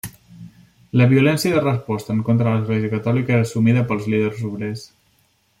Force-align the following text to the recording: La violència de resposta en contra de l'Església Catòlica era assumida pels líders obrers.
La 1.01 1.05
violència 1.11 1.57
de 1.57 1.61
resposta 1.65 2.15
en 2.15 2.25
contra 2.29 2.49
de 2.49 2.53
l'Església 2.57 2.91
Catòlica 2.97 3.37
era 3.39 3.47
assumida 3.49 3.87
pels 3.93 4.11
líders 4.15 4.45
obrers. 4.53 4.91